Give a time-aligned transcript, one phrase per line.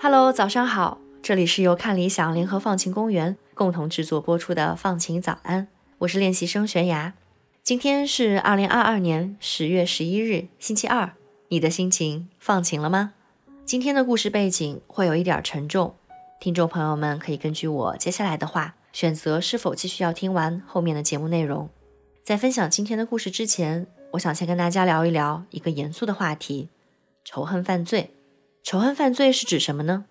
[0.00, 5.66] Hello，早上好，这里是由看理想联合放晴公园共同制作播出的放晴早安，
[5.98, 7.14] 我是练习生悬崖。
[7.62, 11.12] 今天是二零二二年十月十一日，星期二。
[11.48, 13.14] 你的心情放晴了吗？
[13.66, 15.94] 今天的故事背景会有一点沉重，
[16.38, 21.70] 听众朋友们可以根据我接下来的话，选择是否继续要听完后面的节目内容。
[22.22, 26.68] 在分享今天的故事之前，我想先跟大家聊一聊一个严肃的话题：
[27.24, 28.10] 仇恨犯罪。
[28.62, 30.04] 仇恨犯罪是指什么呢？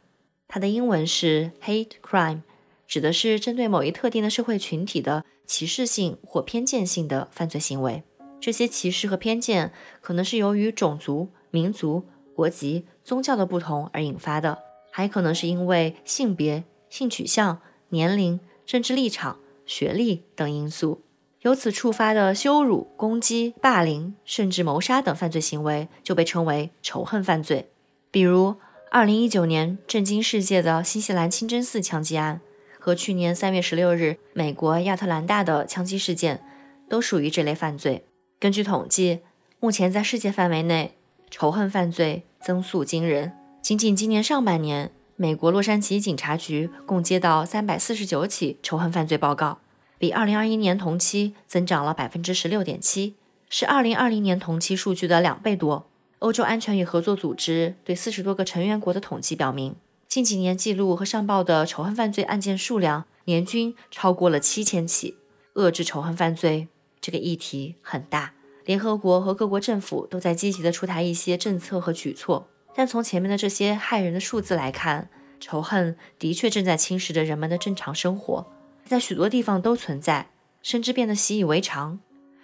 [0.47, 2.41] 它的英文是 hate crime。
[2.87, 8.03] 指的是针对某一特定的社会群体的歧视性或偏见性的犯罪行为。
[8.41, 12.03] 这些歧视和偏见可能是由于种族、民族、
[12.35, 14.59] 国籍、宗教的不同而引发的，
[14.91, 21.01] 还可能是因为性别、性取向、年龄、政治立场、学历等因素。
[21.41, 27.69] 由此触发的羞辱、攻击、霸凌，甚至谋杀等犯罪行为就被称为仇恨犯罪。
[28.09, 28.55] 比如
[28.91, 32.39] ，2019年震惊世界的新西兰清真寺枪击案。
[32.79, 36.43] 和去年三月十六日美国亚特兰大的枪击事件，
[36.89, 38.03] 都属于这类犯罪。
[38.41, 39.21] 根据统计，
[39.61, 40.97] 目前在世界范围内，
[41.35, 43.33] 仇恨犯罪增速惊人。
[43.59, 49.57] 仅仅今年上半年，美国洛杉矶警察局共接到三百四十九起仇恨犯罪报告，
[49.97, 53.15] 比二零二一年同期增长了百分之十六点七，
[53.49, 55.87] 是二零二零年同期数据的两倍多。
[56.19, 59.75] 欧洲安全与合作组织对四十多个成员国的统计表明。
[60.07, 65.17] 近几年记录和上报的仇恨犯罪案件数量年均超过了七千起。
[65.55, 66.67] 遏制仇恨犯罪
[67.01, 68.33] 这个议题很大，
[68.65, 72.47] 联合国和各国政府都在积极的出台一些政策和举措。
[72.75, 78.51] 但从前面的这些害人的数字来看，仇恨的确正在侵蚀着人们的正常生活，
[78.85, 80.29] 在许多地方都存在，
[80.61, 81.99] 甚至变得习以为常。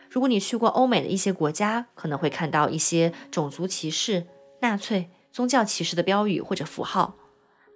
[0.10, 4.28] 如果你去过欧美的一些国家，可能会看到一些种族歧视、
[4.60, 7.16] 纳粹、宗教歧视的标语或者符号。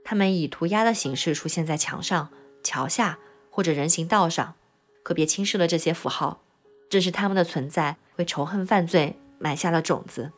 [0.04, 2.30] 他们以涂鸦的形式出现在墙上、
[2.62, 3.18] 桥下
[3.50, 4.56] 或者人行道上，
[5.02, 6.44] 可别轻视了这些符号。
[6.90, 10.32] 正是他们的存在为仇恨犯罪埋下了种子，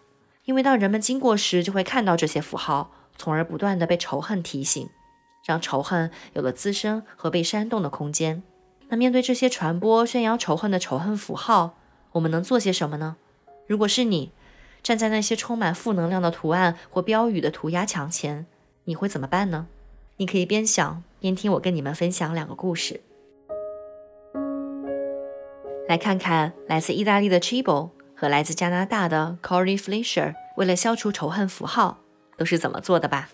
[0.45, 4.89] 因为当人们经过时，就会看到这些符号，从而不断的被仇恨提醒，
[5.45, 8.43] 让仇恨有了滋生和被煽动的空间。
[8.89, 11.77] 那面对这些传播、宣扬仇恨的仇恨符号，
[12.13, 13.17] 我们能做些什么呢？
[13.67, 14.31] 如果是你，
[14.83, 18.45] 站在那些充满负能量的图案或标语的涂鸦墙前。
[18.83, 19.67] 你会怎么办呢？
[20.17, 23.01] 你可以边想边听我跟你们分享两个故事。
[25.87, 31.99] 来看看来自意大利的 Chibo 和来自加拿大的 Corey Fleischer 为了消除仇恨符号
[32.37, 33.29] 都是怎么做的吧。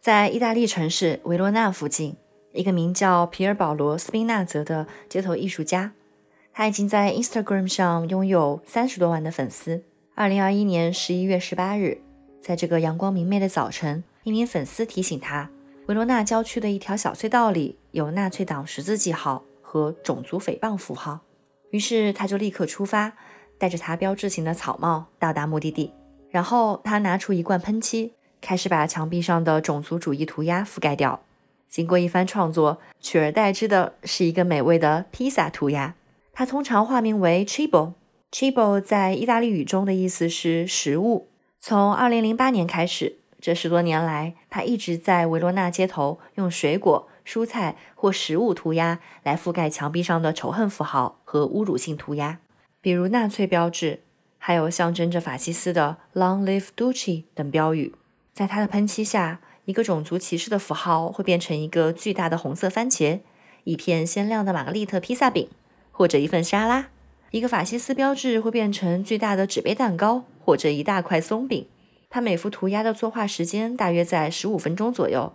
[0.00, 2.14] 在意大利城市维罗纳附近，
[2.52, 5.92] 一个名叫皮尔保罗斯宾纳泽的街头艺术家，
[6.52, 9.82] 他已经在 Instagram 上拥有三十多万的粉丝。
[10.14, 12.02] 二零二一年十一月十八日，
[12.42, 14.04] 在这个阳光明媚的早晨。
[14.24, 15.48] 一名粉丝提醒他，
[15.86, 21.20] 维罗纳郊区的一条小隧道里有纳粹党十字记号和种族诽谤符号。
[21.74, 23.14] 于是他就立刻出发，
[23.58, 25.92] 带着他标志性的草帽到达目的地。
[26.30, 31.24] 然后他拿出一罐喷漆，开始把墙壁上的种族主义涂鸦覆盖掉。
[31.68, 35.96] 经过一番创作，取而代之的是一个美味的披萨涂鸦。
[36.32, 41.26] 他通常化名为 Chibo，Chibo 在意大利语中的意思是食物。
[41.58, 43.16] 从2008年开始。
[43.40, 52.38] 这十多年来，他一直在维罗纳街头用水果、蔬菜或食物涂鸦来覆盖墙壁上的仇恨符号和侮辱性涂鸦，
[52.80, 54.00] 比如纳粹标志，
[54.38, 57.94] 还有象征着法西斯的 “Long Live Duce” 等标语。
[58.32, 63.20] 在他的喷漆下，一个种族歧视的符号会变成一个巨大的红色番茄，
[63.64, 65.48] 一片鲜亮的玛格丽特披萨饼，
[65.90, 66.88] 或者一份沙拉；
[67.30, 71.66] 一个法西斯标志会变成巨大的纸杯蛋糕，或者一大块松饼。
[72.10, 75.32] 他每幅涂鸦的作画时间大约在十五分钟左右。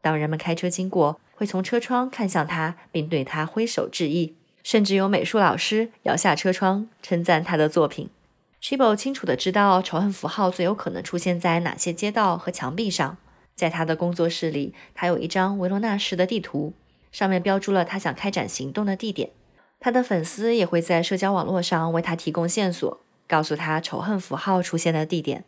[0.00, 4.34] 当人们开车经过，会从车窗看向他，并对他挥手致意。
[4.62, 8.10] 甚至有美术老师摇下车窗，称赞他的作品。
[8.60, 13.16] s h i b o 清楚地知道仇恨符号最有可能出现在哪些街道和墙壁上。
[13.54, 16.74] 在他的工作室里，他有一张维罗纳市的地图，
[17.10, 19.30] 上面标注了他想开展行动的地点。
[19.78, 25.44] 他的粉丝也会在社交网络上为他提供线索，告诉他仇恨符号出现的地点。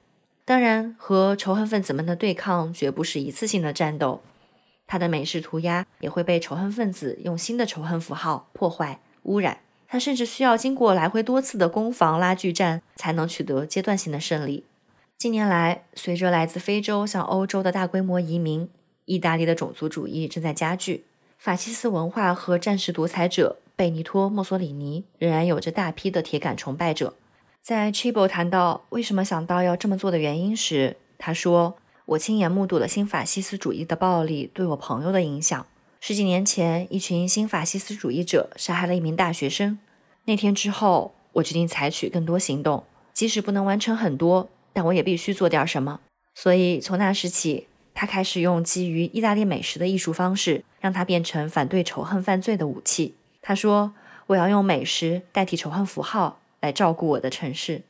[0.47, 4.23] 当然，和仇恨分子们的对抗绝不是一次性的战斗。
[4.87, 9.59] 他的美式涂鸦也会被仇恨分子用新的仇恨符号破坏、污染。
[9.89, 14.65] 他甚至需要经过来回多次的攻防拉锯战，才能取得阶段性的胜利。
[15.19, 18.69] 近年来，随着来自非洲向欧洲的大规模移民，
[19.05, 21.05] 意大利的种族主义正在加剧。
[21.37, 27.15] 法西斯文化和战时独裁者贝尼托·墨索里尼仍然有着大批的铁杆崇拜者。
[27.61, 31.77] 在 Chibo 谈到为什么想到要这么做的原因时，他说
[32.13, 35.67] ：“我亲眼目睹了新法西斯主义的暴力对我朋友的影响。
[36.01, 39.79] 十几年前，一群新法西斯主义者杀害了一名大学生。
[40.25, 46.01] 那天之后，我决定采取更多行动，即使不能完成很多。”但我也必须做点什么，
[46.35, 53.15] 所以从那时起，他开始用基于意大利美食的艺术方式，让它变成反对仇恨犯罪的武器。
[53.43, 53.93] 他说
[54.29, 57.83] ：“我要用美食代替仇恨符号来照顾我的城市。”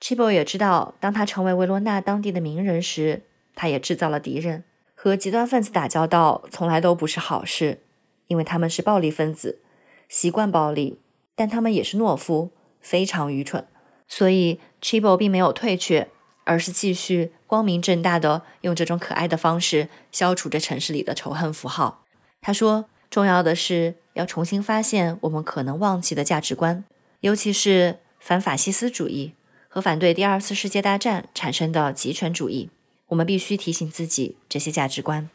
[0.00, 3.22] Chibo 也知道，当他成为维罗纳当地的名人时，
[3.54, 4.64] 他也制造了敌人。
[4.94, 7.80] 和极端分子打交道从来都不是好事，
[8.26, 9.60] 因为他们是暴力分子，
[10.08, 11.00] 习惯暴力，
[11.34, 12.50] 但他们也是懦夫，
[12.80, 13.66] 非常愚蠢。
[14.06, 16.08] 所以 Chibo 并没有退却。
[16.44, 22.02] 而是继续光明正大的用这种可爱的方式消除这城市里的仇恨符号。
[22.40, 26.82] 他说：“重要的是要重新发现我们可能忘记的价值观，
[27.20, 29.34] 尤其是反法西斯主义
[29.68, 32.70] 和反对第二次世界大战产生的极权主义。
[33.10, 35.30] 我们必须提醒自己这些价值观。”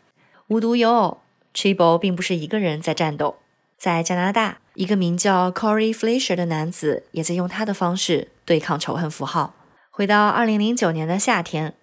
[0.50, 1.22] 无独有偶
[1.54, 3.38] ，Tribo 并不是一个人在战斗。
[3.78, 9.54] 在加拿大，一个名叫 Corey Fleischer 的男子也在用他的方式对抗仇恨符号。
[9.92, 11.76] 回到二零零九年的夏天，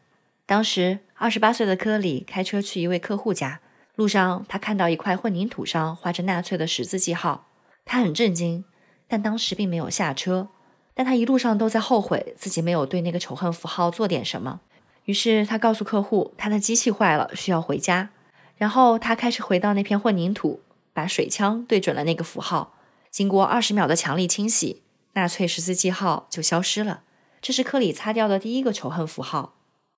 [0.47, 3.61] 当时二十八岁的科里开车去一位客户家，
[3.95, 7.47] 路上他看到一块混凝土上画着纳粹的十字记号，
[7.85, 8.65] 他很震惊，
[9.07, 10.49] 但当时并没有下车。
[10.95, 14.61] 但他一路上都在后悔自己没有对那个仇恨符号做点什么。
[15.05, 18.11] 于是他告诉客户，他的机器坏了，需要回家。
[18.57, 20.61] 然后他开始回到那片混凝土，
[20.93, 22.75] 把水枪对准了那个符号。
[23.11, 24.83] 经过二十秒的强力清洗，
[25.15, 27.03] 纳粹十字记号就消失了。
[27.41, 29.55] 这是克里擦掉的第一个仇恨符号。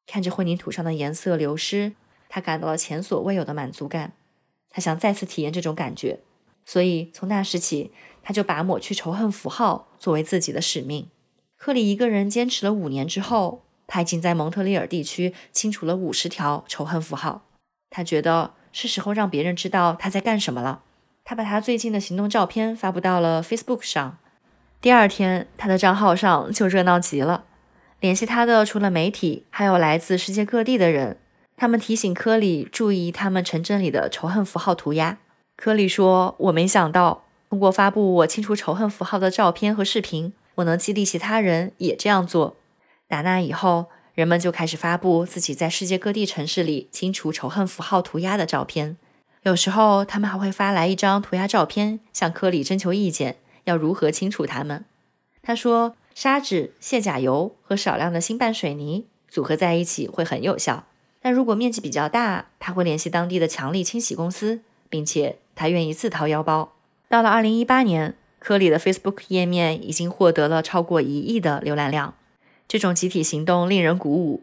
[0.07, 1.93] 看着混凝土上的颜色流失，
[2.29, 4.13] 他感到了前所未有的满足感。
[4.71, 6.21] 他想再次体验这种感觉，
[6.65, 7.93] 所以从那时起，
[8.23, 11.09] 他就把抹去仇恨符号作为自己的使命。
[11.57, 17.43] 克里一个人坚持了五年之后，他已经在蒙特利尔地区清除了五十条仇恨符号。
[17.91, 20.83] 他觉得是时候让别人知道他在干什么了。
[21.25, 24.19] 他把他最近的行动照片发布到了 Facebook 上。
[24.81, 27.45] 第二天，他的账号上就热闹极了。
[28.01, 31.17] 联系他的除了媒体，还有来自世界各地的人。
[31.57, 35.19] 他们提醒科里注意他们城镇里的仇恨符号涂鸦。
[35.57, 42.57] 科里说：“我没想到，通过发布我清除仇恨符号的照片和视频，我能激励其他人也这样做。”
[43.09, 48.97] 打那以后，人们就开始发布自己在世界各地城市里清除仇恨符号涂鸦的照片。
[49.43, 53.37] 有时候，他们还会发来一张涂鸦照片，向科里征求意见。
[53.65, 54.85] 要如何清除它们？
[55.43, 60.85] 他说：“砂纸、卸甲油和少量的新拌水泥组合在一起会很有效。
[61.21, 66.73] 但如果面积比较大，他会联系当地的强力清洗公司，并且他愿意自掏腰包。”
[67.09, 72.15] 到了2018年，科里的 Facebook 页面已经获得了超过一亿的浏览量。
[72.67, 74.43] 这种集体行动令人鼓舞。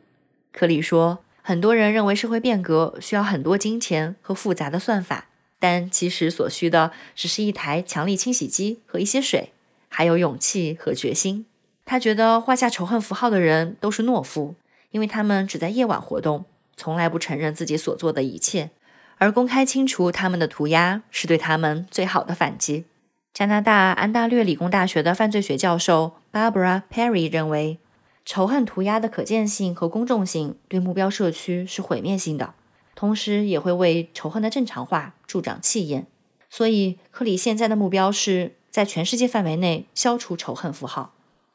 [0.51, 5.27] 科里说：“很多人认为社会变革需要很多金钱和复杂的算法。”
[5.59, 9.51] 但其实所需的只是一台强力清洗机和一些水，
[9.89, 11.45] 还有勇气和决心。
[11.85, 14.56] 他觉得画下仇恨符号的人都是懦夫，
[14.89, 16.45] 因为他们只在夜晚活动，
[16.75, 18.71] 从来不承认自己所做的一切。
[19.19, 22.85] 而公开清除他们的涂鸦是对他们最好的反击。
[23.31, 27.78] 加拿大安大略理工大学的犯罪学教授 Barbara Perry 认为，
[28.25, 32.54] 仇恨涂鸦的可见性和公众性对目标社区是毁灭性的。
[32.94, 36.06] 同时也会为仇恨的正常化助长气焰，
[36.49, 41.13] 所以克里现在的目标是在全世界范围内消除仇恨符号。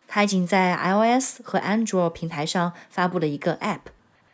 [0.08, 3.80] 他已经在 iOS 和 Android 平台上发布了一个 App，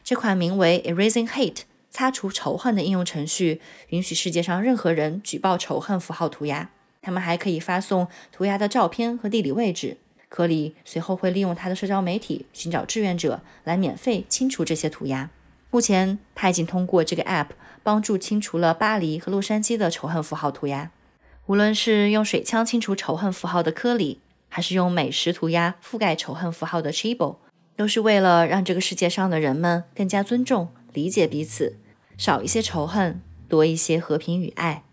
[0.02, 6.70] 这款名为 Erasing Hate（ 擦除仇恨）的应用程序，允许世界上任何人举报仇恨符号涂鸦。
[7.02, 9.98] 他们还可以发送涂鸦的照片和地理位置。
[10.32, 15.28] 科里随后会利用他的社交媒体寻找志愿者来免费清除这些涂鸦。
[15.70, 17.48] 目前，他已经通过这个 App
[17.82, 20.90] 帮助清除了巴黎和洛杉矶的仇恨符号涂鸦。
[21.44, 27.36] 无论是用水枪清除仇恨符号的科里，还是用美食涂鸦覆盖仇恨符号的 Chibo，
[27.76, 31.76] 都是为了让这个世界上的人们更加尊重、理解彼此，
[32.16, 34.84] 少一些仇恨，多一些和平与爱。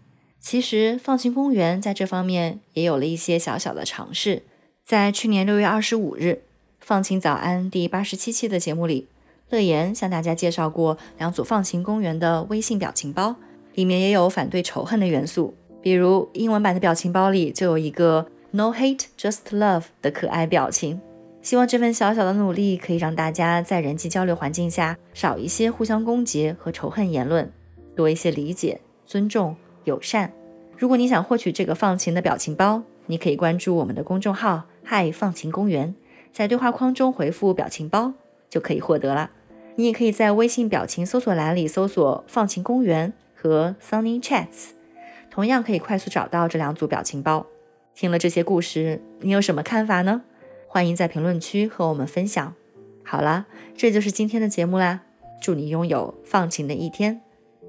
[0.42, 4.44] 其实，放晴公园在这方面也有了一些小小的尝试。
[4.90, 6.30] 在去年六月二十五日，
[6.80, 9.08] 《放晴早安》第八十七期的节目里。
[9.52, 13.36] 乐言向大家介绍过两组放晴公园的微信表情包，
[13.76, 21.00] 里面也有反对仇恨的元素，比如英文版的表情包里就有一个 “No hate, just love” 的可爱表情。
[21.44, 27.52] 希望这份小小的努力可以让大家在人际交流环境下少一些互相攻击和仇恨言论，
[27.96, 30.34] 多一些理解、尊重、友善。
[30.76, 35.94] 如果你想获取这个放晴的表情包，你可以关注我们的公众号“嗨放晴公园”，
[36.34, 38.14] 在对话框中回复“表情包”
[38.50, 39.30] 就可以获得了。
[39.76, 44.70] 你也可以在微信表情搜索栏里搜索“放晴公园”和 “Sunny Chats”，
[45.30, 47.46] 同样可以快速找到这两组表情包。
[47.94, 50.24] 听了这些故事，你有什么看法呢？
[50.68, 52.56] 欢迎在评论区和我们分享。
[53.04, 53.46] 好了，
[53.78, 55.02] 这就是今天的节目啦。
[55.40, 57.22] 祝你拥有放晴的一天。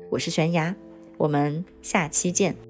[0.08, 0.74] 我是悬崖，
[1.18, 2.69] 我们下期见。